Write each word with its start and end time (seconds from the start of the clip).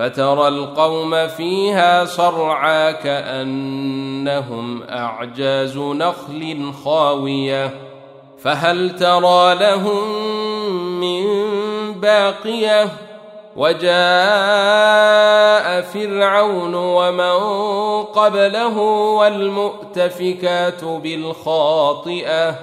فترى 0.00 0.48
القوم 0.48 1.28
فيها 1.28 2.04
صرعى 2.04 2.92
كأنهم 2.92 4.82
أعجاز 4.82 5.78
نخل 5.78 6.72
خاوية. 6.84 7.74
فهل 8.42 8.96
ترى 8.96 9.54
لهم 9.54 10.20
من 11.00 11.24
باقية؟ 11.92 12.88
وجاء 13.56 13.90
فرعون 15.80 16.74
ومن 16.74 17.40
قبله 18.02 18.78
والمؤتفكات 19.18 20.84
بالخاطئة. 20.84 22.54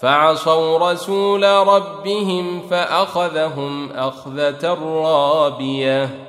فعصوا 0.00 0.92
رسول 0.92 1.44
ربهم 1.44 2.62
فأخذهم 2.70 3.92
أخذة 3.92 4.78
رابية. 4.82 6.28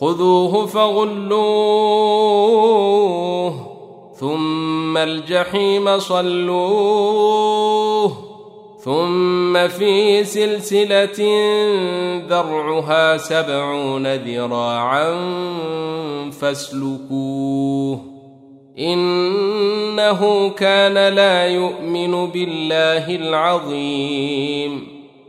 خذوه 0.00 0.66
فغلوه 0.66 1.86
ثم 4.20 4.96
الجحيم 4.96 5.98
صلوه 5.98 7.46
ثم 8.84 9.68
في 9.68 10.24
سلسلة 10.24 11.18
ذرعها 12.28 13.16
سبعون 13.16 14.14
ذراعا 14.14 15.14
فاسلكوه 16.30 18.00
إنه 18.78 20.48
كان 20.48 21.14
لا 21.14 21.46
يؤمن 21.46 22.26
بالله 22.26 23.16
العظيم 23.16 24.95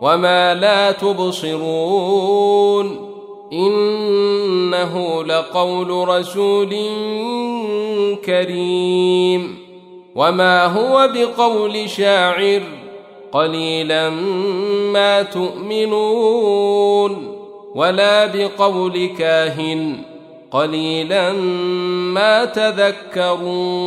وما 0.00 0.54
لا 0.54 0.92
تبصرون 0.92 2.36
انه 3.52 5.24
لقول 5.24 6.08
رسول 6.08 6.76
كريم 8.24 9.58
وما 10.14 10.66
هو 10.66 11.10
بقول 11.14 11.90
شاعر 11.90 12.62
قليلا 13.32 14.10
ما 14.92 15.22
تؤمنون 15.22 16.76
ولا 17.74 18.26
بقول 18.26 19.06
كاهن 19.18 19.98
قليلا 20.50 21.32
ما 22.12 22.44
تذكرون 22.44 23.86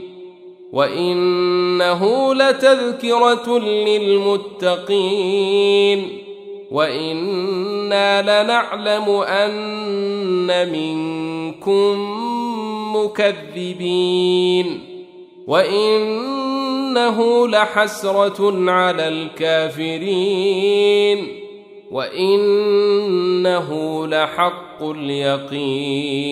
وانه 0.73 2.33
لتذكره 2.33 3.59
للمتقين 4.69 6.07
وأنا 6.71 8.21
لنعلم 8.21 9.09
ان 9.09 10.71
منكم 10.71 11.97
مكذبين 12.95 14.79
وانه 15.47 17.47
لحسره 17.47 18.71
على 18.71 19.07
الكافرين 19.07 20.47
وانه 21.91 23.69
لحق 24.07 24.83
اليقين 24.83 26.31